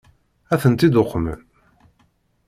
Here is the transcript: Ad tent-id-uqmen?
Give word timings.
Ad 0.53 0.59
tent-id-uqmen? 0.61 1.39